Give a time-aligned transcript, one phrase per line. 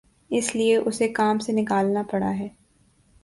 [0.31, 2.47] اس لیے اُسے کام سے نکالنا پڑا ہے